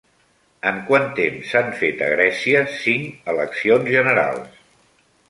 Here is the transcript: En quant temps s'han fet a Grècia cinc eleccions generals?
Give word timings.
En 0.69 0.77
quant 0.85 1.03
temps 1.19 1.43
s'han 1.51 1.69
fet 1.81 2.01
a 2.05 2.07
Grècia 2.13 2.63
cinc 2.85 3.29
eleccions 3.35 3.93
generals? 3.97 4.57